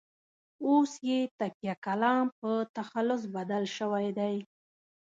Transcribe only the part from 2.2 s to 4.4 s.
په تخلص بدل شوی دی.